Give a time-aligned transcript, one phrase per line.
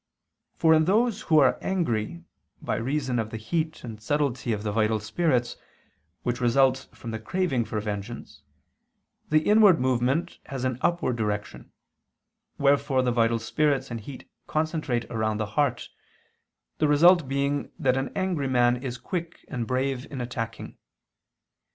[0.55, 2.23] For in those who are angry,
[2.59, 5.57] by reason of the heat and subtlety of the vital spirits,
[6.23, 8.41] which result from the craving for vengeance,
[9.29, 11.71] the inward movement has an upward direction:
[12.57, 15.87] wherefore the vital spirits and heat concentrate around the heart:
[16.79, 20.79] the result being that an angry man is quick and brave in attacking.